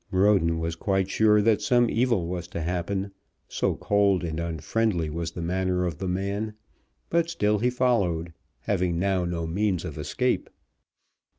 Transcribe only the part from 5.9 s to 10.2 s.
the man; but still he followed, having now no means of